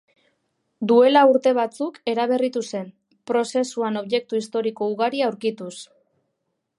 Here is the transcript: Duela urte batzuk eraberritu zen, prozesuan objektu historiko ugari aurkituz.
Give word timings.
Duela 0.91 1.21
urte 1.33 1.51
batzuk 1.57 1.99
eraberritu 2.13 2.63
zen, 2.73 2.89
prozesuan 3.33 3.99
objektu 4.03 4.41
historiko 4.43 4.91
ugari 4.95 5.25
aurkituz. 5.27 5.73